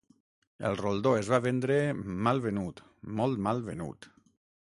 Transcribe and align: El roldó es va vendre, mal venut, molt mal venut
El 0.69 0.77
roldó 0.79 1.11
es 1.17 1.29
va 1.33 1.39
vendre, 1.47 1.75
mal 2.29 2.41
venut, 2.47 2.83
molt 3.21 3.43
mal 3.49 3.65
venut 3.71 4.09